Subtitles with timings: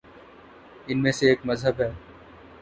[0.87, 1.91] ان میں سے ایک مذہب ہے۔